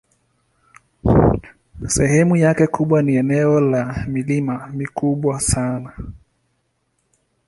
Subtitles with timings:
[1.87, 5.93] Sehemu yake kubwa ni eneo la milima mikubwa sana.